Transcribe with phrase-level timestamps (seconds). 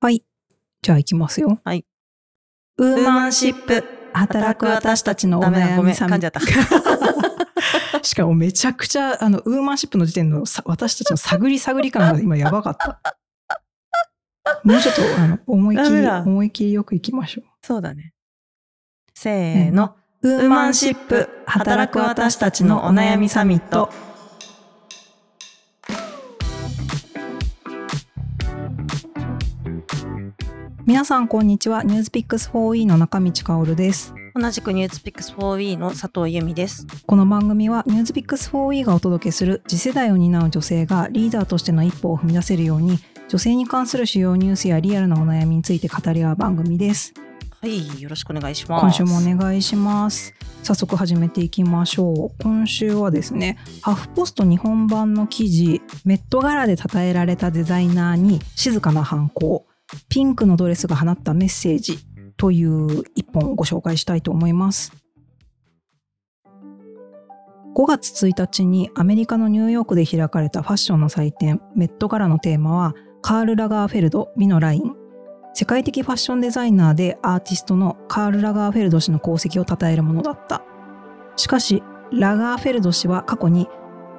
[0.00, 0.24] はい。
[0.82, 1.60] じゃあ行きますよ。
[1.64, 1.84] はい。
[2.78, 6.40] ウーマンシップ、働く私たちのお悩みさ噛んじゃった。
[8.02, 13.00] しかもめちゃくちゃ、あの、ウーマンシップの時点のさ私たちの探り探り感が今やばかった。
[14.62, 18.12] もうちょっと、あの、思い切り、思い切りよく行きましょそうだね。
[19.14, 19.96] せーの。
[20.22, 23.90] ウーマンシップ、働く私たちのお悩みサミット。
[30.86, 31.82] 皆さんこんにちは。
[31.82, 34.14] ニュースピックス 4E の中道香織です。
[34.36, 36.86] 同じくニュースピックス 4E の佐藤由美です。
[37.04, 47.14] この番組はニュースピックス 4E がお届けする次世代を担う女性がリーダーとしての一歩を踏み出せるように女性に関する主要ニュースやリアルなお悩みについて語り合う番組です。
[47.60, 48.82] はい、よろしくお願いします。
[48.82, 50.34] 今週もお願いします。
[50.62, 52.42] 早速始めていきましょう。
[52.44, 59.66] 今週はですね、ハフポスト日本版の記事、メット柄で称えられたデザイナーに静かな反抗、
[60.08, 61.98] ピンクのドレスが放ったメッセージ
[62.36, 64.92] という一本をご紹介したいと思います。
[67.76, 74.94] 5月1日にアメリカのニューヨークで開かれたファッションの祭典、メット柄のテーマは、カール・ラガーフェルド美のライン
[75.52, 80.62] 世界的ファッションデザイナーでアーティストのカール・ラガーフェルド氏の功績を称えるものだった。
[81.36, 83.68] しかし、ラガーフェルド氏は過去に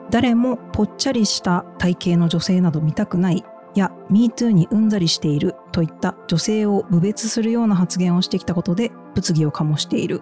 [0.10, 3.44] 誰もぽっちゃりした体型の女性など見たくない
[3.78, 10.22] や MeToo にうんざりしているといった女性を侮蔑するような発言をしてきたことで物議を醸している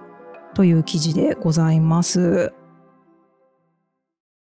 [0.53, 2.53] という記事でございます。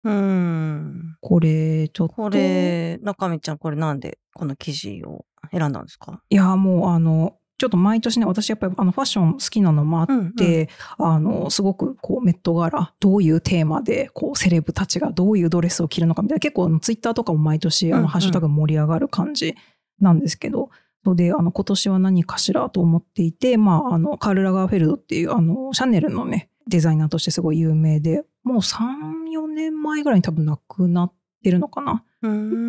[0.03, 1.17] うーん。
[1.22, 2.16] これちょっと。
[2.16, 6.22] これ、中身ちゃん、これなんでこの記事を選んだんですか？
[6.29, 10.67] いやもうあのちょっと毎年ね私やっぱりあのファッション好きなのもあって、
[10.98, 19.56] あのすごくこうメット柄どういうテーマでこうセレブたちがどういうドレスを着るのかみたいな結構あのツイッターとかも毎年あうんうんのハッシュタグ盛り上がる感じ
[20.00, 20.72] なんですけど。
[21.03, 32.03] それであの今年は何かしらと思っていて、まあ、あのカール・ラガーフェルドっていうあのシャネルのねデザイナーとしてすごい有名でもう34年前ぐらいに多分亡くなってるのかな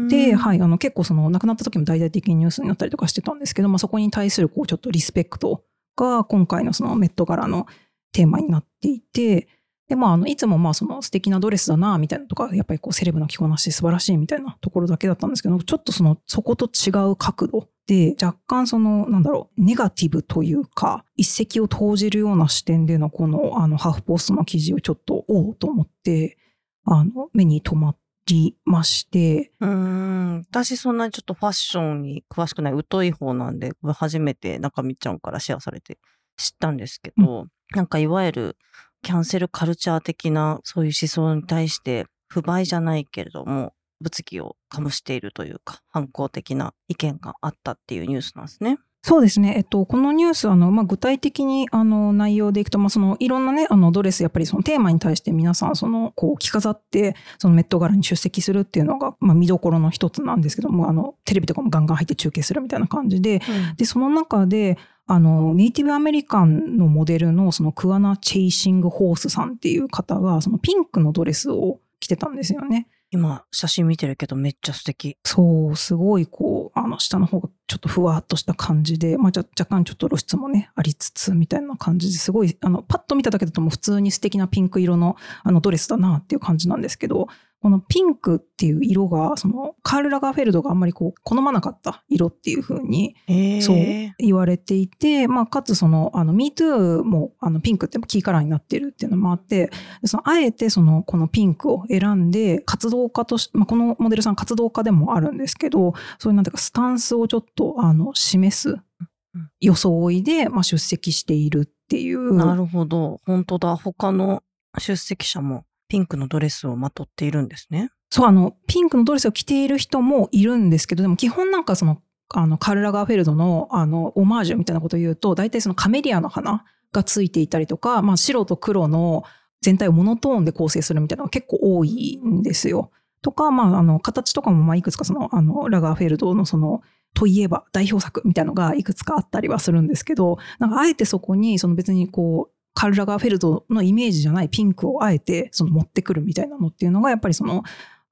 [0.09, 5.63] で、はい、あの結構その亡くなった時も大々的にニュースになったりとかしてたんですけど、まあ、そこに対するこうちょっとリスペクト
[5.97, 7.67] が今回のそのメット柄の
[8.13, 9.49] テーマになっていて
[9.89, 26.39] で、まあ、あのいつもまあその素敵なドレスだなみたいなとかやっぱりこうセレブの着こなし素晴らしいみたいなところだけだったんですけどちょっとそのそこと違う角度で若干そのなんだろうネガティブというか一石を投じるような視点でのこのあのハーフポストの記事をちょっとおうと思って
[26.85, 27.95] あの目に留ま
[28.27, 29.53] りまして。
[29.61, 30.39] うーん。
[30.51, 35.99] 私、そんなにちょっとファッションに詳しくない疎い方なんで、初めて中身ちゃんからシェアされて
[36.37, 38.57] 知ったんですけど、なんかいわゆる
[39.03, 48.79] キャンセルカルチャー的なそういう思想に対して不買じゃないけれども、物議を醸しているというか、反抗的な意見があったっていうニュースなんですね。
[49.05, 49.55] そうですね。
[49.57, 63.41] えっと、このニュース、あの、まあ、具体的に、あの、内容でいくと、まあ、その、いろんなね、あの、ドレス、やっぱりそのテーマに対して皆さん、その、こう、着飾って、そのメット柄に出席するっていうのが、まあ、見どころの一つなんですけども、あの、テレビとかもガンガン入って中継するみたいな感じで、
[63.77, 72.87] で、その中で、あの、ネイティブアメリカンのモデルの、その、クアナ・チェイシング・ホースさんっていう方が、その、ピンクのドレスを着てたんですよね。
[73.13, 75.19] 今、写真見てるけどめっちゃ素敵。
[75.23, 87.29] そう、すごいこう、あの、下の方がちょっとふわっとした感じで、まあ、じゃ若干ちょっと露出もね、ありつつ、みたいな感じですごい、あの、パッと見ただけだともう普通に素敵なピンク色の、あの、ドレスだなっていう感じなんですけど、
[87.63, 93.15] このピンクっていう色が、その、カール・ラガーフェルドがあんまりこう、好まなかった色っていう風に、
[93.63, 93.77] そう
[94.19, 99.71] 言われていて、まあ、かつその、あの、MeToo も、あの、ピンクってキーカラーになってるっていうのもあって、
[100.05, 112.35] そのあえてその、このピンクを選んで、活動家として、まあ、このモデルさん活動家でもあるんですけど、そういうなんていうか、スタンスをちょっと、あの、示すうん装いで、まあ、出席しているっていう。
[112.35, 113.21] なるほど。
[113.25, 113.77] 本当だ。
[113.77, 114.43] 他の
[114.79, 117.91] 出席者もピンクのドレスをまとっているんですね。
[118.09, 129.25] そう、あの、ピンクのドレスを着ている人もいるんですけど、でも基本なんかその、あの、カル・ラガーフェルドの、あの、オマージュみたいなことを言うと、大体そのカメリアの花がついていたりとか、まあ、白と黒の
[129.61, 132.91] 全体をモノトーンで構成するみたいなのが結構多いんですよ。
[133.21, 136.81] とか、まあ、あの、形とかも、まあ、いくつかその、あの、ラガーフェルドのその、
[137.13, 147.63] といえば代表作みたいのがいくつかあったりはするんですけど、なんかあえてそこに、その別にこう、カール・ラガーフェルドのイメージじゃないピンクをあえてその持ってくるみたいなのっていうのがやっぱりその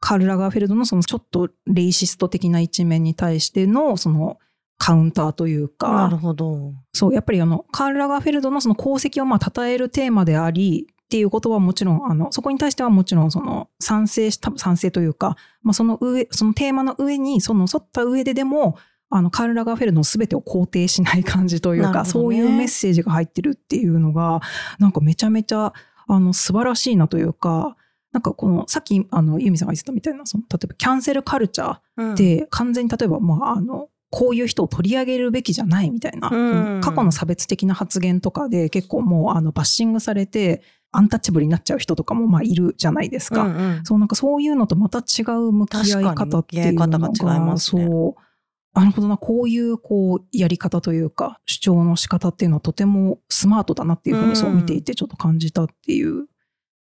[0.01, 4.39] カール・ラガーフェルドのそのちょっとレイシスト的な一面に対してのその
[4.81, 6.73] カウンターというなるか、ほど。
[6.95, 18.79] そう、やっぱりあの、カール・ラガーフェルドのその功績をまあ称えるテーマであり、っていうことはもちろん、あの、そこに対してはもちろんその賛成し、賛成というか、まあその上、そのテーマの上に、その沿った上ででも、
[19.11, 22.09] あのカール・ラガーフェルの全てを肯定しない感じというか、ね。
[22.09, 24.41] そういうメッセージが入ってるっていうのが
[24.79, 25.73] なんかめちゃめちゃ
[26.07, 27.77] あの素晴らしいなというか
[28.13, 32.15] なんかこのさっきあのユミさんが言ってたみたいなその例えばキャンセルカルチャーうん。
[32.15, 36.81] で完全に例えば、まあ、あのこういう人を取り上げるべきじゃないみたいな、うん。
[36.81, 40.63] 過去の差別的な発言とかで結構もうあのバッシングされて
[40.93, 43.43] アンタッチャブルになっちゃう人とかもまあいるじゃないですか。
[43.43, 43.85] うんうん。
[43.85, 47.59] そうなんかそういうのとまた違う向き合い方っていうのがね。
[47.59, 48.30] そう
[48.75, 56.27] なるほどなこういうこうやり方というか主張の仕方っていうのはとてもスマートだなっていうふうにそう見ていてちょっと感じたっていう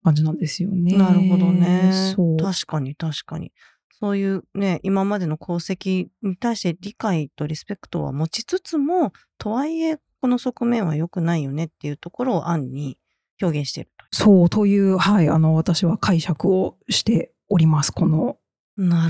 [0.04, 0.98] 感じなんですよね。
[0.98, 1.92] なるほどね。
[2.16, 3.52] そう確かに確かに。
[4.00, 12.98] そういうね、今までの功績に対して理解とリスペクトは持ちつつも、とはいえ、この側面は良くないよねっていうところを案に
[13.42, 18.38] 表現しているそうという、はい、あの私は解釈をしておりますこの。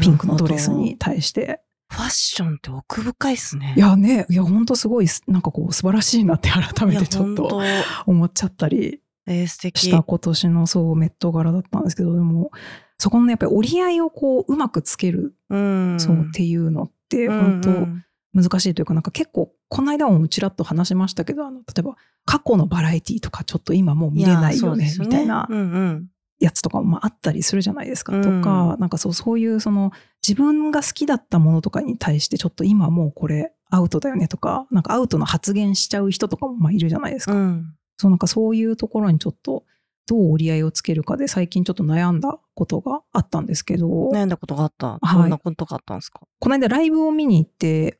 [0.01, 1.62] ピンクのドレスに対して。
[1.93, 3.75] ファッションって奥深いっすね。
[3.77, 7.61] いやねいや本当すごいなんかこう素晴らしいなって改めてちょっと
[8.07, 9.79] 思っちゃったり当えー素敵。
[9.79, 12.51] した今年のそうメット柄だったんですけどでも
[12.97, 15.99] そこのねやっぱり折り合いをこううまくつける、うん。
[15.99, 17.87] そうっていうのって本当、
[18.33, 21.95] 難しいというか、なんか結構、この間もちらっと話しましたけど、あの、例えば、
[22.25, 26.07] 過去のバラエティとかちょっと今もう見れないよねみたいなうんうん。
[26.43, 28.15] やつとかもまああったりするじゃないですか。
[28.15, 29.91] うんとか、なんかそう、そういうその、
[30.27, 37.33] 自分が好きだったものとかに対して、ちょっと今もうこれアウトだよねとか、なんかアウトの発言しちゃう人とかもまあいるじゃないですか。
[37.33, 37.75] うん。
[37.97, 39.63] そう、なんかそういうところにちょっと、
[40.05, 44.99] どう折り合いをつけるかで最近ちょっと悩んだことがあったんですけど、悩んだことがあった。
[45.01, 46.19] はいどんなことがあったんですか？
[46.39, 47.99] この間ライブを見に行って、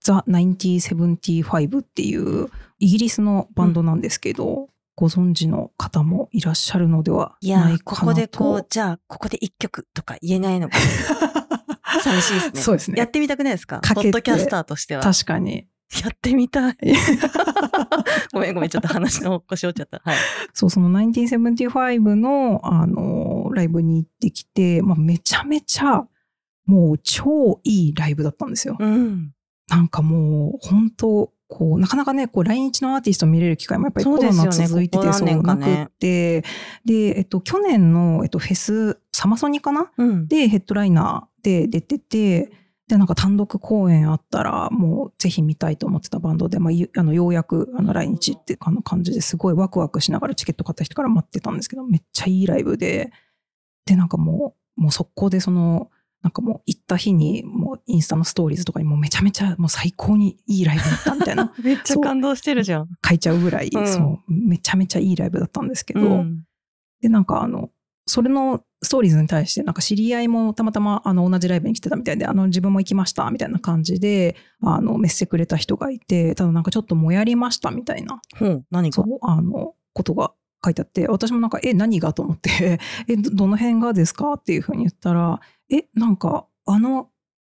[0.00, 2.48] ザ・1975っていう
[2.78, 8.00] イギリスのバンドなんですけど、ご存知の方もいらっしゃるのではいやー、ないかなと。
[8.00, 10.76] ここでこう、じゃあ、ここで一曲とか言えないのか。
[12.02, 12.60] 寂しいですね。
[12.60, 13.80] そうですねやってみたくないですか？
[13.94, 15.02] ポッドキャスターとしては。
[15.02, 15.66] 確かに。
[16.02, 16.76] やってみたい。
[18.32, 20.00] ごめんごめん、ちょっと話の腰折っちゃった。
[20.04, 20.16] はい。
[20.54, 26.06] そう、その1975の、あの、ライブに行ってきて、まあ、めちゃめちゃ、
[26.64, 28.76] もう超いいライブだったんですよ。
[28.78, 29.32] うん。
[29.68, 34.68] なんかもう、本当こう、なかなかね、こう、来日のアーティスト見れる機会もやっぱりコロナそうですよね。
[34.68, 39.92] 続いてて、ここ何年かなねくって、で、えっと、去年の、えっと、フェス、サマソニかな？
[39.98, 40.28] うん。
[40.28, 42.52] で、ヘッドライナーで出てて、
[42.88, 53.12] で、なんか単独公演あったら、もうぜひ見たいと思ってたバンドで、まあ、ゆあのようやくあの来日ってあの感じですごいワクワクしながらチケット買った人から待ってたんですけど、めっちゃいいライブで、
[53.86, 55.90] で、なんかもう、もう速攻でその、
[56.22, 61.52] なんかもう行った日に、もうインスタのストーリーズとかにもうめちゃめちゃもう最高にいいライブだったみたいな。
[61.62, 62.88] めっちゃ感動してるじゃん。
[63.06, 63.86] 書いちゃうぐらい、うん。
[63.86, 66.44] そう、めちゃめちゃいいライブだったんですけど、うん。
[67.00, 67.70] で、なんかあの、
[68.06, 79.02] それのストーリーズに対して、なんか知り合いもたまたまあの同じライブに来てたみたいで、あの自分も行きましたみたいな感じで、あのメッセくれた人がいて、ただなんかちょっともやりましたみたいな、ほう、何か。
[79.02, 80.32] そう、あの、ことが
[80.64, 82.78] 書いてあって、私もなんか、え、何がと思って、
[83.08, 87.08] え、どどの辺がですかっていうふうに言ったら、え、なんか、あの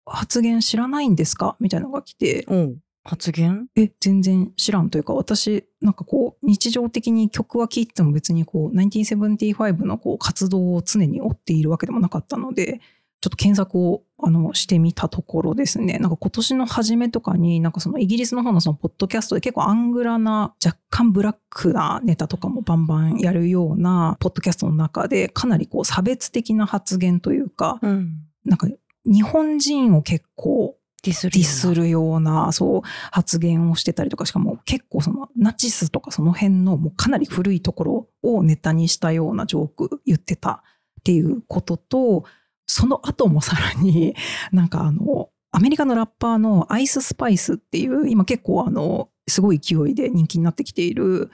[0.06, 1.56] 発言知らないんですか？
[1.60, 2.78] みたいなのが来て、うん。
[3.04, 3.68] 発言？
[3.76, 12.80] え、全然知らんというか、私、なんかこう、日常的に曲は聴いてても別にこう、1975のこう活動を常に追っているわけでもなかったので、
[13.20, 28.20] ちょっと検索をあのしてみたところですね、なんか今年の初めとかに、なんかそのイギリスの方のそのポッドキャストで結構アングラな、若干ブラックなネタとかもバンバンやるようなポッドキャストの中で、かなりこう差別的な発言というか、うん。
[28.44, 28.68] なんか
[29.04, 31.32] 日本人を結構ディスる。
[31.32, 31.74] ディス。
[31.74, 32.80] るような、そう、
[33.10, 40.62] 発言をしてたりとか、しかも結構そのナチスとかその辺のもうかなり古いところをネタにしたようなジョーク言ってた
[41.00, 42.24] っていうことと、
[42.72, 44.14] その後もさらに
[44.52, 51.30] なんかあの、アメリカのラッパーのアイススパイスっていう、今結構あの、すごい勢いで人気になってきている、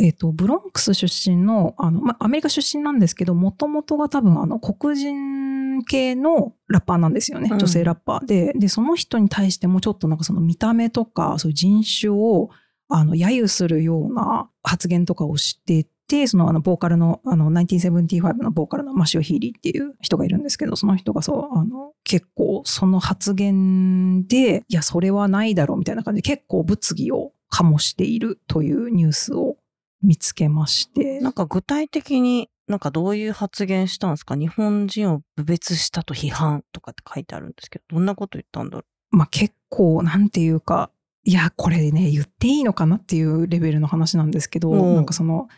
[0.00, 7.50] えっ、と、ブロンクス出身の、あの、まあ、アメリカ出身なんですけど、もともとが多分あの、黒人系のラッパーなんですよね。
[7.52, 8.52] うん女性ラッパーで。
[8.54, 12.50] で、その人に対してもちょっとなんかその見た目とか、そういう人種を、
[12.88, 29.56] あの、揶揄するような発言とかをしてて、そのあの、ボーカルの、あの、1975のボーカルのマシオ・ヒーリーっていう人がいるんですけど、その人がそう、あの、結構その発言で、いや、それはないだろうみたいな感じで結構物議を醸しているというニュースを
[30.02, 31.20] 見つけまして。
[31.20, 34.36] なんか具体的になんかどういう発言したんですか？
[34.36, 40.90] 日本人を侮蔑したと批判とかって書いてあるんですけど、どんなこと言ったんだろまあ結構、なんていうか、
[41.24, 44.94] いや、これね、言っていいのかなっていうレベルの話なんですけど、うん。
[44.96, 45.48] なんかその、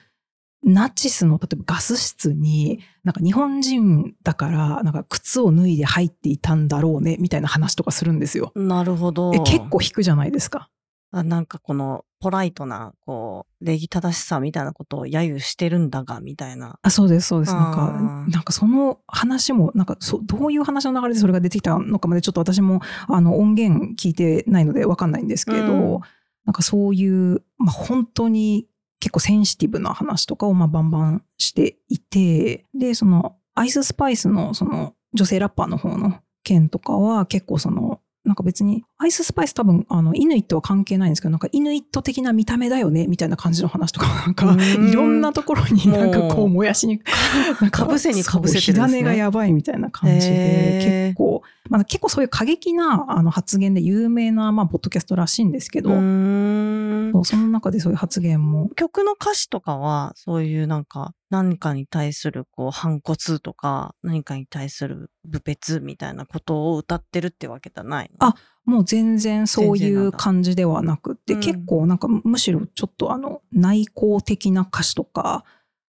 [0.64, 8.52] ナチスの例えばガス室に、なんか日本人だから、なんか靴を脱いで入っていたんだろうね、みたいな話とかするんですよ。
[8.56, 9.32] なるほど。
[9.34, 10.68] え結構引くじゃないですか。
[11.12, 16.78] あなんかこのポライトな、こう、礼儀正しさみたいなことを揶揄してるんだが、みたいな。
[16.82, 17.52] あそうです、そうです。
[17.54, 26.00] なんあか、ーなんかその話も、なんかそ、どういう話の流れでそれが出てきたのかまでちょっと私も、あの、音源聞いてないのでわかんないんですけど、うん
[26.44, 28.68] なんかそういう、まあ本当に
[29.00, 44.88] 結構センシティブな話とかをまあバンバンしていて、で、その、アイススパイスのその女性ラッパーの方の件とかは結構その、なんか別に、アイススパイス多分、あの、イヌイットは関係ないんですけど、なんかイヌイット的な見た目だよね、みたいな感じの話とか、なんか、うん。
[44.88, 46.98] いろんなところになんかこもうう、もやしに、
[47.70, 48.98] かぶせにかぶせてるんですね。
[48.98, 68.28] 火種がやばいみたいな感じで、結構、まあ結構そういう過激なあの発言で有名な、まあ、ポッドキャストらしいんですけど、そうその中でそういう発言も、曲の歌詞とかは、そういうなんか、何かに対するこう反骨とか、何かに対する部別みたいなことを歌ってるってわけじゃないの？
[68.28, 71.40] あもう全然そういう感じではなくって、うん。
[71.40, 75.44] 結構なんかむしろちょっとあの内向的な歌詞とか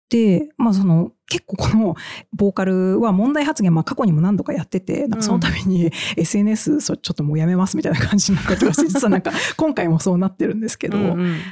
[0.09, 1.95] で、まあその結構この
[2.33, 10.97] ボーカルは問題発言、まあ過去にも何度かやってて、なんかその度に SNS ちょっともうやめますみたいな感じになったりとかして、実はなんか 今回もそうなってるんですけど、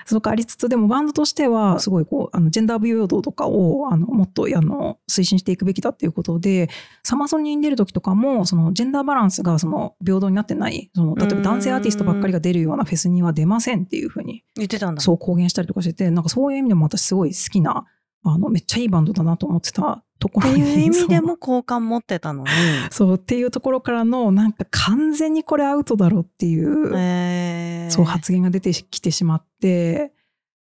[0.06, 6.70] そのありつつ、でもバンドとしては、すごいこう、あの、ジェンダー平等とかを、あの、もっと、あの、推進していくべきだっていうことで、
[7.04, 15.02] サマソニに出る時とかも、その、ジェンダーバランスが、その、平等になってない、その、例えば男性アーティストばっかりが出るようなフェスには出ませんっていうふうに、言ってたんだ。
[15.02, 17.86] そう公言したりとかしてて、なんかそういう意味でも私すごい好きな、
[18.34, 20.62] あの、めっちゃいいバンドだなと思ってたところに。
[20.62, 22.50] っていう意味でも好感持ってたのに。
[22.92, 30.14] そうっていうところからの、なんか完全にこれアウトだろっていう、えーそう発言が出てきてしまって、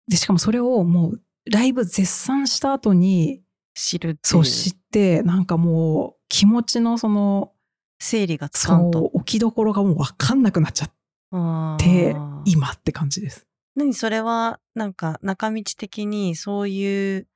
[0.08, 3.42] で、しかもそれをもうライブ絶賛した後に、
[3.74, 7.52] 知るっていそうう知って、なんかもう気持ちのその、
[8.00, 9.04] 整理がつかんと。
[9.04, 13.46] 置きどころがもうわかんなくなっちゃって、今って感じです。
[13.74, 17.26] 何それは、なんか中道的にそういう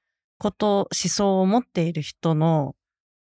[0.43, 2.75] こと、思想を持っている人の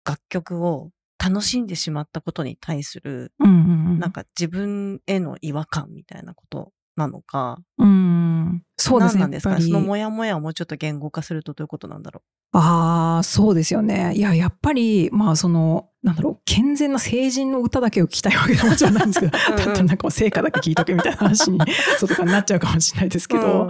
[0.05, 0.89] 楽曲を
[1.24, 3.60] 楽しんでしまったことに対する、うんうんう
[3.96, 4.00] ん。
[4.00, 7.60] なんか自分への違和感みたいなことなのか。
[7.77, 8.63] うん。
[8.77, 9.22] そうですね。
[9.22, 9.62] 何なんですか？
[9.62, 14.13] そのモヤモヤをもうちょっと言語化するとどういうことなんだろああ、そうですよね。
[14.15, 21.58] いや、やっぱり、まあ、その、なんだろう、健全な成人の歌だけを聴きたいわけでももちろんないんですけど、うんうんだったらなんかもう聖歌だけ聴いとけみたいな話に、
[21.98, 23.27] そうとかになっちゃうかもしれないですう。
[23.29, 23.70] けど、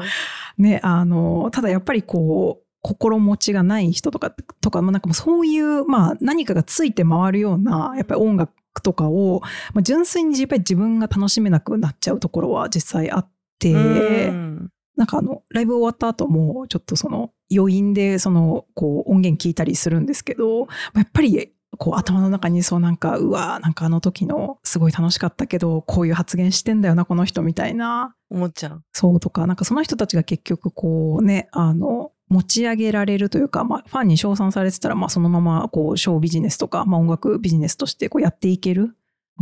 [0.58, 8.52] うんね、あの、ただやっぱりこう、心持ちがない人とか、とか、まあなんかもうそういう、まあ何かがついて回るような、やっぱり音楽
[8.84, 9.42] とかを、
[9.74, 13.78] まあ純粋にやっぱり自分が楽しめなくなっちゃうところは実際あって、う
[14.32, 28.84] んなんかあの、ライブ終わった後も、ちょっとその、余韻で、その、こう、音源聞いたりするんですけど、やっぱり、こう、頭の中にそうなんか、うわなんかあの時の、すごい楽しかったけど、こういう発言してんだよな、この人みたいな、思っちゃう。
[28.92, 38.96] そうとか、なんかその人たちが結局こうね、あの、持ち上げられるというか、まあ、ファンに称賛されてたら、まあ、そのまま、こう、ショービジネスとか、まあ、音楽ビジネスとして、こう、やっていける。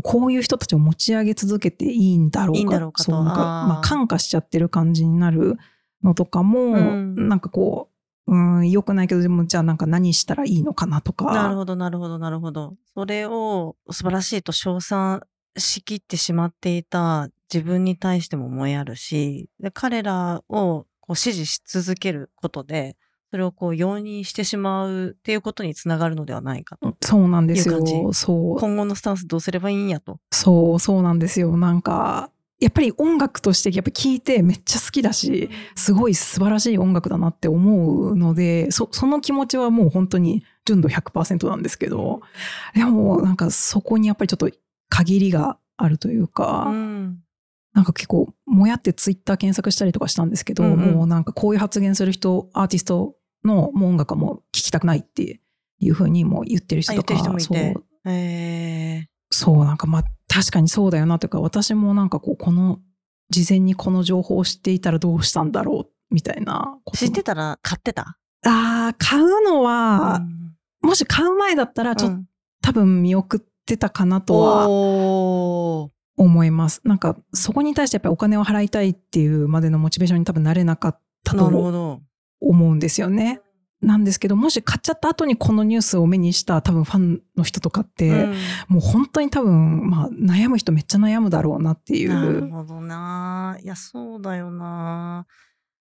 [0.03, 2.60] こういう人たちを持ち上げ続けていいんだろうか。
[2.60, 5.57] いいかとそう、なんか、まあ、感化しちゃってる感じになる
[6.03, 7.89] のとかも、うんなんかこ
[8.27, 11.25] う、うん、良くないけど、でも、じゃあなんか何したらいいのかなとか。
[11.25, 12.75] なるほど、なるほど、なるほど。
[12.93, 15.21] それを素晴らしいと称賛
[15.57, 22.96] しきってしまっていた自分に対してももやるし、で彼らをこう支持し続けることで、
[23.29, 26.96] それをこう容認してしまうっていうことにつながるのではないかと。
[27.01, 28.13] そうなんですよ。
[28.13, 28.60] そう。
[28.60, 30.20] 今後のスタンスどうすればいいんやと。
[30.31, 31.55] そう、そうなんですよ。
[31.55, 32.29] なんか、
[32.60, 42.22] やっぱり音楽としてやっぱ聴いてめっちゃ好きだし、すごい素晴らしい音楽だなって思うので、そその気持ちはもう本当に純度100%なんですけど、
[42.75, 44.51] でもなんかそこにやっぱりちょっと
[44.89, 47.24] 限りがあるというか、うん。
[47.74, 50.80] なんか結構もやってツイッター検索したりとかしたんですけど、うんうん。
[50.96, 55.40] もうなんかこういう発言する人、アーティストのもう音楽はもう聴きたくないって
[55.80, 57.84] いうふうにもう言ってる人とか、そう。
[58.06, 62.80] えそう、なんかまあ確かにそうだよなというか、私もなんかこう、この、
[63.30, 68.18] 事前にこの情報を知っていたらどうしたんだろう、みたいな知ってたら買ってた？
[68.46, 70.90] ああ、買うのは、うん。
[70.90, 72.28] もし買う前だったら、ちょっと、うん。
[72.62, 74.68] 多分見送ってたかなとは
[76.18, 76.82] 思います。
[76.84, 82.01] なんか、そこに対してやっぱりお金を払いたいっていうまでのモチベーションに多分なれなかったと。
[82.44, 83.39] 思うんですよね。
[83.82, 88.36] なんですけど、もし買っちゃった後にこのニュースを目にした多分ファンの人とかって、うん
[88.68, 92.50] もう本当に多分、まあ悩む人めっちゃ悩むだろうなっていなるう。
[92.50, 93.58] ほどな。
[93.62, 95.25] いや、そうだよな。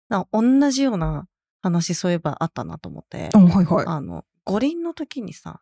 [0.09, 1.27] だから同じような
[1.63, 3.87] 話そういえばあったなと思ってあ、、はいはい。
[3.87, 5.61] あの、五輪の時にさ、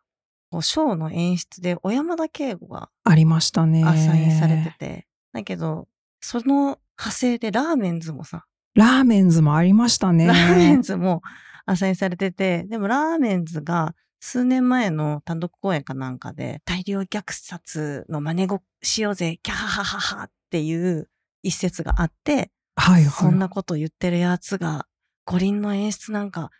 [0.49, 3.83] こうショーの演出で小山田圭吾がありましたね。
[3.83, 5.87] アサインされてて、だけど、
[6.21, 10.27] その派生でラーメンズもさ、ラーメンズもありましたね。
[10.27, 11.21] ラーメンズも
[11.65, 21.09] アサインされてて、でもラーメンズが数年前の単独公演かなんかで大量虐殺の真似ごとしようぜ、キャハハハハっていう
[21.43, 23.11] 一節があって、はいはい。
[23.11, 24.87] そんなこと言ってるやつが
[25.25, 26.51] 五輪の演出なんか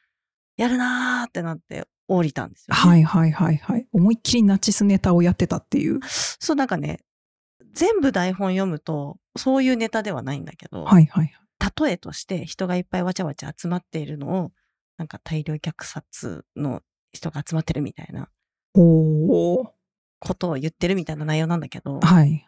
[0.58, 2.80] やるなーってなって降りたんですよ、ね。
[2.80, 3.88] はいはいはいはい。
[3.92, 6.00] 思いっきりナチスネタをやってたっていう。
[6.40, 7.02] そうなんかね、
[7.74, 11.34] 全部台本読むとそういうネタではないんだけど、はいはい。
[11.80, 14.52] 例えとして人がいっぱいわちゃわちゃ集まっているのを、
[14.98, 16.82] なんか大量虐殺の
[17.14, 18.30] 人が集まってるみたいな。
[20.20, 22.48] ことを言ってるみたいな内容なんだけど、はい。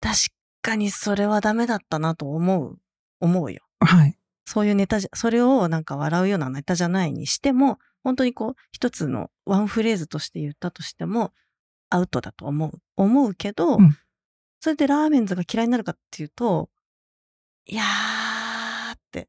[0.00, 0.16] 確
[0.62, 2.78] かにそれはダメだったなと思う、
[3.20, 3.62] 思うよ。
[3.80, 4.16] はい。
[4.46, 11.32] そういうネタじゃ、それをなんか笑うようなネタじゃないにしても、本当にこう、一つのワンフレーズとして言ったとしても、
[11.90, 12.72] アウトだと思う。
[12.96, 13.96] 思うけど、うん
[14.62, 16.68] それでラーメンズが嫌いになるかっていうと、
[17.66, 19.28] いやーって、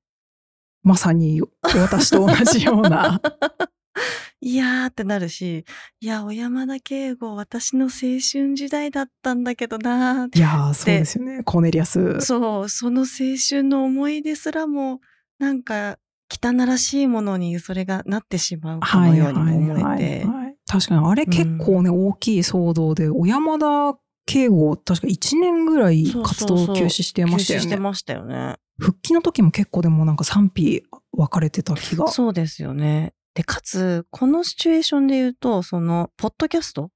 [0.83, 3.21] まさに私と同じような。
[4.43, 5.65] いやーってなるし、
[6.01, 11.43] いや、小山田圭吾、私の青春時代だったんだけどなーいやー、そうですよね。
[11.43, 12.19] コーネリアス。
[12.19, 14.99] そう、その青春の思い出すらも、
[15.39, 15.97] なんか、
[16.31, 20.25] 汚らしいものにそれがなってしまうかのようにも思えて。
[20.25, 27.63] はい確かに、あれ結構ね、大きい騒動で、小山田圭吾、確か1年ぐらい活動休止してましたよね。
[27.63, 28.55] 休止してましたよね。
[28.79, 32.07] 復帰の時も結構でもなんか賛否分かれてた気が。
[32.07, 33.13] そうですよね。
[33.33, 36.89] で、かつ、このシチュエーションで言うと、その、ポッドキャスト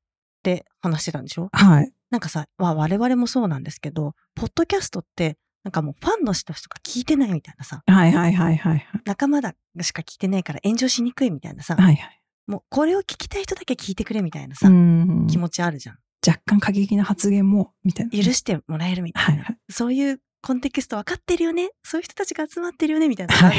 [0.43, 1.49] で話してたんでしょ？
[1.51, 1.91] はい。
[2.11, 8.87] なんかさ、まあ我々もそうなんですけど、ポッドキャストって、なんかもうファンの人とか聞いてないみたいなさ、はいはいはいはい。
[9.03, 12.21] 仲間だしか聞いてないから炎上しにくいみたいなさ、はいはい。
[12.45, 15.97] もうこれを聞きたい人だけ聞いてくれみたいなさ、うん気持ちあるじゃん。
[16.25, 18.11] 若干過激な発言も、みたいな。
[18.11, 19.31] 許してもらえるみたいな。
[19.31, 19.57] はいはい。
[19.69, 23.33] そういうコンテキスト分かってるよねそういう人たちが集まってるよねみたいな。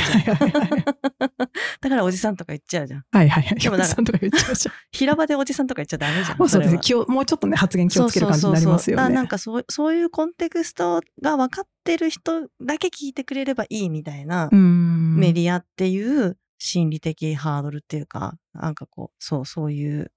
[1.80, 3.04] だからおじさんとか言っちゃうじゃん。
[3.10, 3.58] はいはいはい。
[3.58, 4.74] でもなんかさんとか言っちゃうじゃん。
[4.92, 6.38] 平場でおじさんとか言っちゃダメじゃん。
[6.38, 7.04] まあそうですね。
[7.08, 9.12] もうちょっとね、発言気をつける感じになりますよね。
[9.12, 15.16] なんかそうそういうコンテクストが分かってる人だけ聞いてくれればいいみたいなうん。
[15.16, 20.12] メディアっていう心理的ハードルっていうか、なんかこう、そう、そういう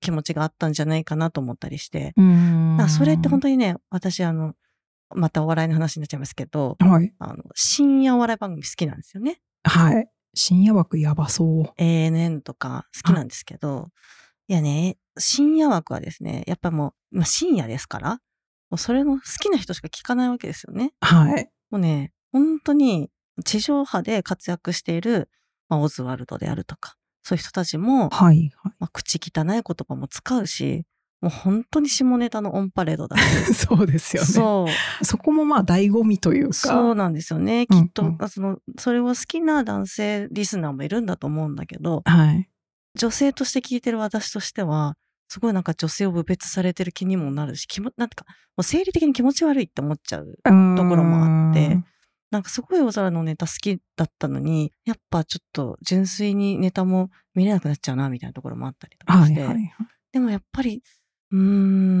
[0.00, 2.14] 気持ちがあったんじゃないかなと思ったりして。
[2.88, 4.54] それって本当にね、私あの、
[5.14, 7.12] またお笑いの話になっちゃいますけど、はい。
[7.18, 9.40] あの、深夜お笑い番組好きなんですよね。
[9.64, 10.08] はい。
[10.34, 11.82] 深夜枠やばそう。
[11.82, 13.88] ANN とか好きなんですけど、
[14.46, 18.10] いやね、深夜枠はですね、やっぱもう、まあ、深夜ですから、
[18.70, 20.92] もうそれの好きな人しか聞かないわけですよね。
[21.00, 21.50] はい。
[21.70, 23.10] もうね、本当に
[23.44, 25.28] 地上波で活躍している、
[25.68, 28.52] まあ、オズワルドであるとか、そういう人たちも、はい。
[28.62, 28.74] はい。
[28.78, 30.84] まあ、口汚い言葉も使うし、
[31.20, 33.54] もう本当に下ネタのオンパレードだし。
[33.54, 34.28] そうですよね。
[34.28, 34.66] そ
[35.00, 35.04] う。
[35.04, 36.54] そこもまあ醍醐味というか。
[36.54, 37.66] そうなんですよね。
[37.66, 42.48] きうんっと、うんその、それを好きな男性リスナーもいるんだと思うんだけど、はい。
[42.94, 44.96] 女性として聞いてる私としては、
[45.28, 48.24] すごいなんか女性を侮蔑されてる気にもなるし、気も、なんてか、
[48.56, 50.38] もう生理的に気持ち悪いって思っちゃう。
[50.44, 51.78] とところもあって
[52.30, 59.40] なんかすごい大空のネタ好きだったのに、やっぱちょっと純粋にネタも見れなくなっちゃうな、みたいなところもあったりとかして。
[59.40, 59.64] はいはいはい。
[59.64, 59.70] い
[60.12, 60.82] でもやっぱり、
[61.30, 61.38] うー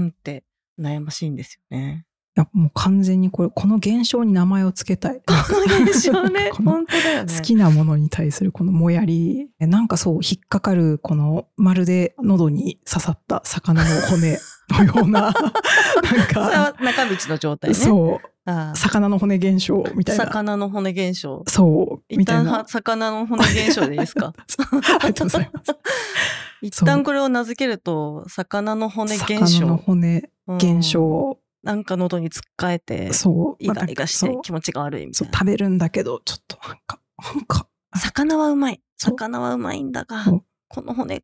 [0.06, 0.44] んって
[0.78, 2.06] 悩ましいんですよね。
[2.38, 5.20] やもう完全にこれ、この現象に名前をつけたい。
[5.26, 7.36] この現象ね、 本当だよね。
[7.36, 9.50] 好きなものに対するこのもやり。
[9.58, 14.38] なんかそう、引っかかる、この、まるで喉に刺さった魚の骨
[14.70, 15.32] のような、 なん
[16.26, 17.74] か、は中道の状態ね。
[17.74, 20.24] そう、ああ魚の骨現象みたいな。
[20.24, 21.44] 魚の骨現象。
[21.46, 22.68] そう、一みたいな旦は。
[22.68, 24.32] 魚の骨現象でいいですか？
[25.00, 25.72] ありがとうございます。
[26.60, 29.82] 一旦これを名付けると、魚の骨現魚の象。
[29.84, 33.62] 骨現象、なんか喉に突っかえて、そう。
[33.62, 35.32] イガイガして気持ちが悪いみたいうな。
[35.32, 36.98] そ食べるんだけど、ちょっとなんか、
[37.34, 38.80] なんか、魚はうまい。
[38.96, 40.24] 魚はうまいんだが
[40.68, 41.22] この骨が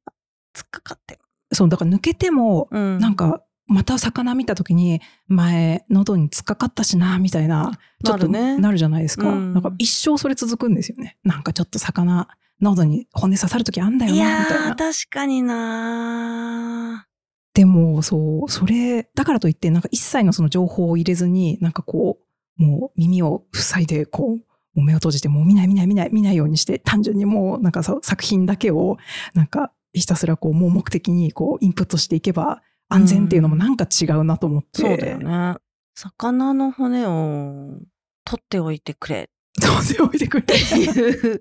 [0.54, 1.18] 突っかかって。
[1.54, 9.28] そう、だから抜けても、うんなんか、また魚見た時に、前、喉に突っかかったしな、みたいな、ちょっとなるねなるじゃないですか。
[9.30, 11.16] うんなんか一生それ続くんですよね。
[11.24, 12.28] なんかちょっと魚、
[12.60, 14.76] 喉に骨刺さる時あんだよいな、みたいな。
[14.76, 17.06] 確かにな
[17.54, 22.18] でも、そう、それ、だからといって、なんか一切のその情報を入れずに、なんかこ
[22.58, 24.38] う、もう耳を塞いで、こ
[24.76, 28.98] う、目を閉じて、もう見ない見ない見ない見ないようにして、単純にもう、なんかそう作品だけを、
[29.34, 34.68] なんか、ひたすらこう、盲目的にこう、インプットしていけば、安全っていうのもなんか違うなと思って。
[34.82, 35.56] そうだよね。
[35.94, 37.78] 魚の骨を
[38.24, 39.30] 取っておいてくれ
[39.60, 40.42] そうしておいてくれ。
[40.42, 41.40] っていう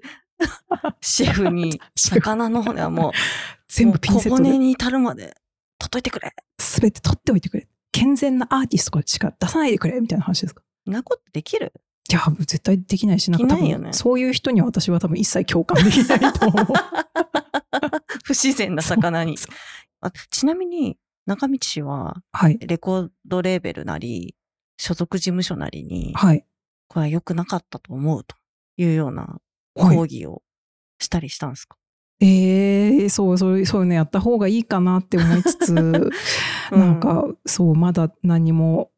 [1.02, 3.12] シェフに、 魚の骨はもう、
[3.68, 5.36] 全部ピンセットで骨に至るまで、
[5.80, 6.34] 取っといてくれ。
[6.58, 7.68] 全て取っておいてくれ。
[7.92, 11.74] 健全なアーティストしか出さないでくれみたいな話ですかなことできる？
[12.10, 16.66] いや、絶対できないし、なんか多分、ねそういう人には私は多分一切共感できないと思う。
[18.24, 19.38] 不自然な魚に。
[20.02, 22.58] あちなみに、中道氏は、はい。
[22.60, 24.36] レコードレーベルなり、
[24.78, 26.46] 所属事務所なりに、はい。
[26.88, 28.36] これは良くなかったと思うと
[28.78, 29.39] いうような
[29.76, 30.44] はい講義を
[31.00, 31.78] したりしたんですか、
[32.20, 35.74] ええそう、そういう、そういうのやった方がいいかなって思いつつ、
[36.72, 38.92] なんか、そう、まだ何も。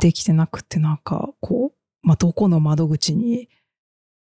[0.00, 1.71] できてなくて、なんか、こう、
[2.02, 3.48] まあ、どこの窓口に、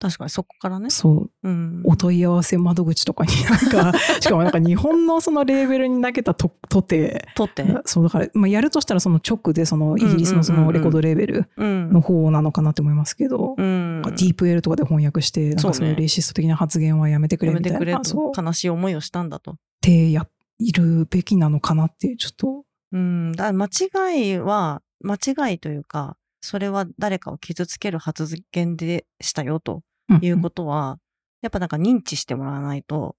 [0.01, 0.89] 確かにそこからね。
[0.89, 1.83] そう、うん。
[1.85, 7.67] お問い合わせ窓口とかに なんか、しかもなんか日本のそのレーベルに投げたと、とて、とって。
[7.85, 11.93] そうだから、まあ、やるとしたらその直でそのイギリスのそのレコードレーベルうん。
[11.93, 14.01] の方なのかなって思いますけど、うん。
[14.03, 18.43] ディープ L とかで翻訳して、なんかそレイシスト的な発言はやめてくれみたいな、てくれそうと。
[18.43, 19.51] 悲しい思いをしたんだと。
[19.51, 20.27] ってや
[20.59, 23.33] いるべきなのかなって、ちょっと、うん。
[23.33, 29.83] だ間違いは、間違いというか、それは誰かを傷つける発言でしたよと
[30.23, 30.99] いうことは、
[31.43, 33.17] やっぱなんか認知してもらわないと、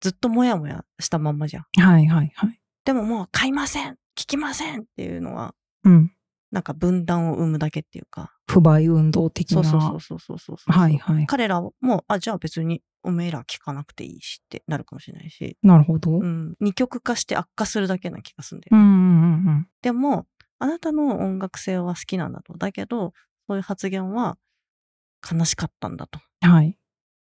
[0.00, 1.64] ずっともやもやしたまんまじゃん。
[1.72, 2.60] とはいはいはい。
[2.84, 5.54] でももう買いません聞きませんっていうのは、
[5.84, 6.12] うん。
[6.50, 8.30] なんか分断を生むだけっていうか。
[8.46, 9.64] 不買運動的な。
[9.64, 10.72] そうそうそうそうそう。
[10.72, 11.26] はいはい。
[11.26, 16.10] 彼らも、あ、じゃあ別におめえら聞かなくていいしってなるかもしれないし、なるほど。
[16.10, 16.56] ううんん。
[16.60, 18.76] 二極化して悪化するだけな気がするんだよ。
[18.76, 19.68] うんうんうん。
[19.80, 20.26] でも、
[20.62, 22.56] あなたの音楽性は好きなんだと。
[22.56, 23.12] だけど、
[23.48, 24.38] そういう発言は
[25.28, 26.20] 悲しかったんだと。
[26.40, 26.78] はい。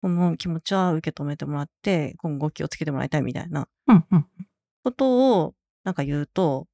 [0.03, 4.27] この気持ちは受け止めてもらって、今後気をつけてもらいたいみたいなうんうん。
[4.83, 6.67] ことをなんか言うと、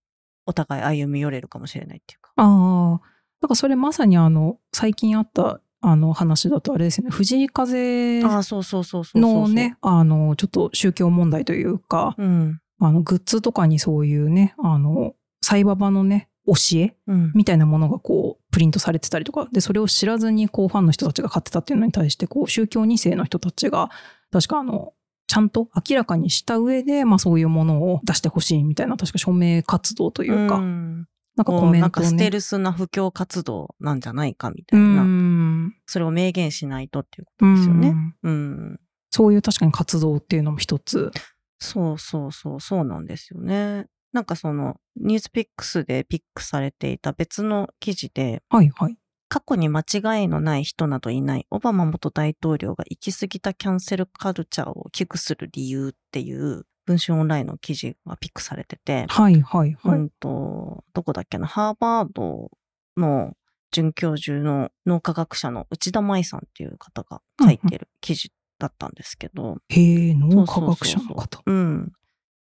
[0.45, 2.33] お互い歩み寄れるかもしれないっていうか。
[2.35, 2.99] ああ。
[3.41, 7.11] だからそれまさにあの、最近あったあの話だとあれですよね。
[7.11, 9.41] 藤井風ああ、そうそうそうそうそうそう。
[9.43, 12.59] のね、あの、ちょっと宗教問題というか、うん。
[12.79, 16.95] あの、グッズとかにそういうね、あの、サイババのね、教え？
[17.07, 17.31] うん。
[17.35, 23.89] みたいなものがこう、プリントされてたりとか、で、それを知らずにこう、ファンの人たちが買ってたっていうのに対して、こう、宗教2世の人たちが、
[24.31, 24.93] 確かあの、
[25.27, 32.29] ちゃんと明らかにした上で、まあそういうものを出してほしいみたいな、確か署名活動というか、んなんかこコメントをうなんかステね。
[32.31, 35.03] ルスな布教活動なんじゃないかみたういな。
[35.03, 35.73] ん。
[35.85, 37.93] それを明言しないとっていうことですよね。
[38.23, 38.35] うんう
[38.73, 38.79] ん。
[39.09, 41.11] そういう確かに活動っていうのも一つ。
[41.59, 43.85] そうそうそう、そうなんですよね。
[44.13, 48.97] なんかその、ニュースピックスでピックされていた別の記事で、はいはい。
[49.29, 59.99] 過去に間違いのない人などいない、オバマ元大統領が行き過ぎたキャンセルカルチャーを危惧する理由っていう、文春オンラインの記事がピックされてて、はいはいはい。
[59.99, 62.51] うんと、どこだっけな、ハーバード
[62.97, 63.33] の
[63.71, 71.41] 准教授の脳科学者の内田舞さんっていう方が書いてる記事だったんですけど、へえ、脳科学者の方。
[71.45, 71.93] うん。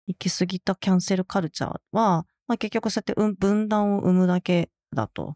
[0.09, 5.35] 行き過ぎたキャンセルカルチャーは、まあ、結局そうやってうん分断を生むだけだと。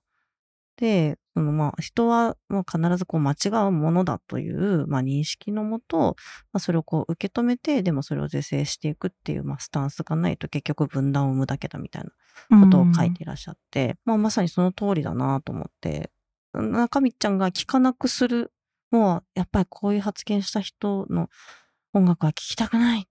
[0.77, 6.15] で、そのまあ人はもう必ずこう間違うものだという、まあ、認識のもと、
[6.51, 12.03] まあ、それをこう受け止めて、でもそれを是正していくっていう、まあ、スタンスがないと結局分断を生むだけだみたい
[12.49, 16.09] なことを書いていらっしゃって、まあ、まさにその通りだなと思って、
[16.53, 18.51] 中身ちゃんが聞かなくする、
[18.89, 21.29] もうやっぱりこういう発言した人の
[21.93, 23.05] 音楽は聴きたくないっ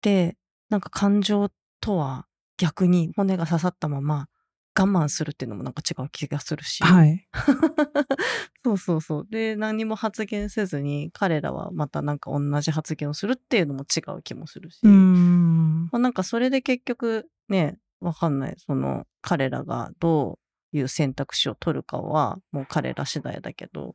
[0.00, 0.36] て、
[0.72, 1.50] なんか感情
[1.82, 4.28] とは逆に骨が刺さったまま
[4.74, 6.82] 我慢するっていうのもなんか違う気がするし。
[6.82, 7.28] はい。
[8.64, 9.26] そうそうそう。
[9.28, 14.80] で、何も発言せずに彼らはまたなんか同じ発言をするっていうのも違う気もするし。
[14.82, 15.82] うーん。
[15.84, 18.54] まあ、なんかそれで結局ね、わかんない。
[18.56, 20.38] その彼らがど
[20.72, 23.94] ういう選択肢を取るかはもう彼ら次第だけど、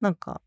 [0.00, 0.40] なんか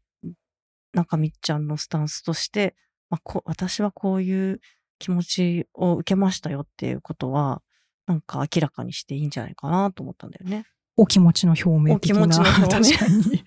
[0.94, 2.76] 中みっちゃんのスタンスとして、
[3.12, 4.62] まあ、こ私はこういう
[5.00, 7.62] 気持ちを受けましたよっていうことは、
[8.06, 10.66] なんか明らかにしていいんじゃないかなと思ったんだよね。
[10.98, 12.24] お気持ちの表明的な。
[12.24, 13.44] お気持ちの表明確かに。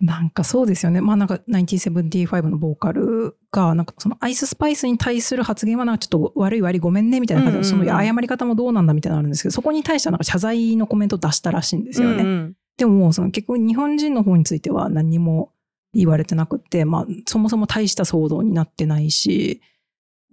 [0.00, 1.00] なんかそうですよね。
[1.00, 12.22] まあなんか1975のボーカルが、なんかそのアイススパイスに対する発言はなんかちょっと悪い悪いごめんねみたいな感じで、その謝り方もどうなんだみたいなのあるんですけど、そこに対してはなんか謝罪のコメントを出したらしいんですよね。
[12.22, 15.52] うんうんでももうその結局日本人の方については何にも
[15.92, 19.60] 言われてなくって、まあそもそも大した騒動になってないし、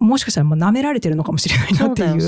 [0.00, 2.20] もしかしたらまあ舐められてるのかもしれないなっていう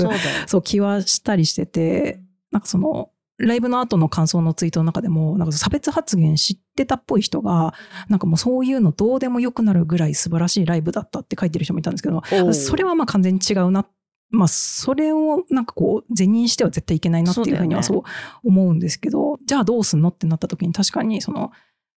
[0.45, 3.09] そう気はしたりしてて、なんかその、
[3.39, 7.73] ライブの後の感想のツイートの中でも、なんか差別発言知ってたっぽい人が、
[8.07, 12.21] なんかもうそういうのどうでもよくなるぐらい素晴らしいライブだったって書いてる人もいたんですけど、
[12.53, 13.87] それはまあ完全に違うな。
[14.29, 18.03] まあそれをなんかこう、是認しては絶対いけないなっていうふうにはそそう
[18.47, 21.51] 思うんですけど、じゃあどうすんのってなった時に確かにその、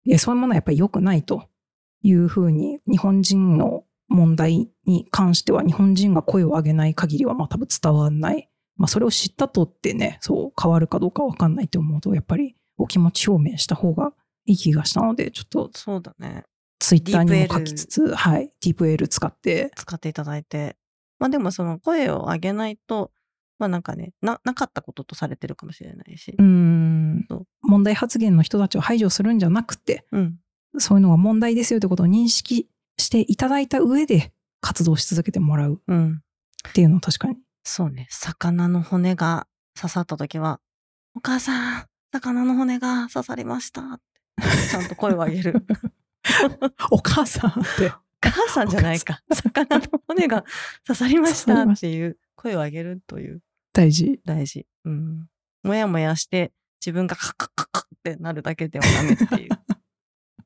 [0.04, 1.44] いや、そういうものはやっぱり良くないと。
[2.02, 8.48] いうふうに日本人の問題に関しては日本人が声を上げない限りはまあ多分伝わらない。
[8.76, 14.12] まあそれを知ったとってね、そう変わるかどうかわかんないと思うと、やっぱりお気持ち表明した方が
[14.44, 16.44] いい気がしたので、ちょっとそうだね。
[16.78, 20.76] ツイッターにも書きつつ、はい、ディープエール使って、使っていただいて。
[21.18, 23.10] まあでもその声を上げないと、
[23.58, 26.42] まあなんかね、な、なかったこととされてるかもしれないしう。
[26.42, 27.26] ん
[27.62, 30.38] 問題発言の人たちを排除するんじゃなくて、うん。
[30.78, 36.22] そういうのが問題ですよということを認識していただいた上で活動し続けてもらううん。
[36.68, 37.36] っていうのは確かに。
[37.64, 38.06] そうね。
[38.10, 39.46] 魚の骨が
[39.78, 40.60] 刺さった時は、
[41.14, 44.00] お母さん、魚の骨が刺さりましたっ
[44.38, 44.68] て。
[44.70, 45.66] ちゃんと声を上げる。
[46.90, 47.92] お母さんって。
[48.20, 49.22] 母さんじゃないか。
[49.32, 50.44] 魚の骨が
[50.86, 54.20] 刺さりましたっていう声を上げるという大事。
[54.24, 54.66] 大事。
[54.84, 55.28] うん。
[55.62, 59.50] もやもやして自分がカッカッカッカッってなるだけではダメっていう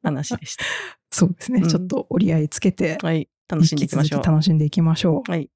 [0.03, 0.65] 話でした。
[1.11, 1.61] そうですね。
[1.63, 3.29] うんちょっと折り合いつけて、はい。
[3.49, 5.23] 楽しんでいきましょ引き続き楽しんでいきましょう。
[5.29, 5.31] う。
[5.31, 5.51] はい。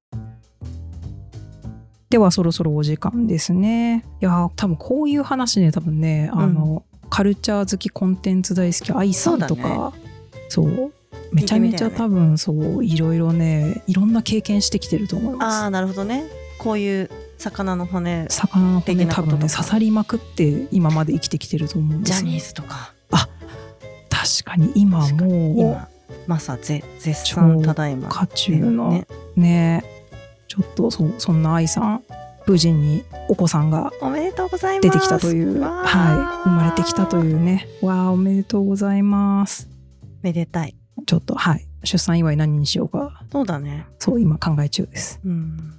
[2.09, 4.05] ではそろそろお時間ですね。
[4.21, 9.93] いやー多分こういう話ね多分ね、あのカルチャー好きコンテンツ大好き愛さんとか
[10.49, 10.93] そう,、
[11.31, 15.69] めちゃめちゃ多分そういろいろねいろんな経験してきてると思いああ、ます。
[15.71, 16.25] なるほどね。
[16.59, 22.93] こういう魚の骨、魚の骨多分ね刺さりまくって今まで生きてきてると思うんですよジャニーズとか、
[24.25, 25.87] 確かに今もう今、
[26.27, 28.09] まさぜ絶賛ただいま。
[28.09, 29.83] 渦中のねね
[30.47, 32.03] ちょっとそうそんな愛さん
[32.47, 34.89] 無事にお子さんがおめでとうございます。
[34.89, 39.67] 出てきたという、はい、生まれてきたというね、わあ、おめでとうございます。
[40.21, 40.75] めでたい。
[41.07, 43.87] ちょっと、はい、出産祝い何にしようか、そうだね。
[43.97, 45.19] そう、今考え中です。
[45.25, 45.73] うん。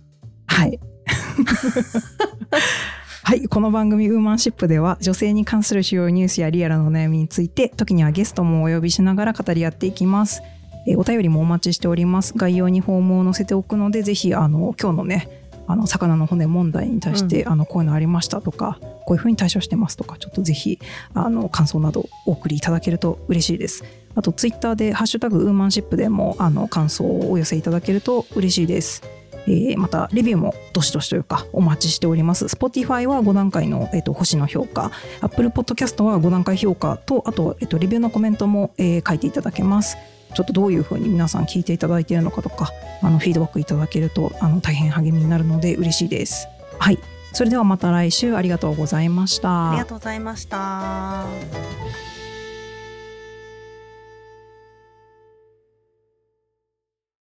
[0.47, 0.81] はい。
[3.27, 10.43] はい、この番組「ウーマンシップ」では女性に関する主要ニュースやリアルなお悩みについて時にはゲストもお呼びしながら語り合っていきます。
[10.87, 12.35] えーお便りもお待ちしております。
[12.37, 15.29] 概要にフォームを載せておくのでぜひあの今日のね
[15.67, 20.79] あの魚の骨問題に対して、あのこういうのありましたとかこういうふうに対処してますとかちょっとぜひ
[21.13, 23.83] あの感想などお送りいただけると嬉しいです。
[24.15, 29.03] あとツイッターで「ハッシュタグウーマンシップ」でもあの感想をお寄せいただけると嬉しいです。
[29.47, 32.47] えーまたレビューもどしどしというかお待ちしております。
[32.47, 34.91] Spotify は5段階の、えー、と星の評価。
[35.21, 39.97] Apple Podcast は5段階評価とあと,、えー、とレビューのコメントも、えー書いていただけます。
[40.35, 42.71] ちょっとどういうふうに皆さん聞いていただいているのかとか
[43.03, 46.49] あのフィードバックいただけるとあの大変励みになるので嬉しいです。
[46.79, 46.99] はい。
[47.33, 49.71] それではまた来週ありがとうございました。
[49.71, 51.25] ありがとうございました。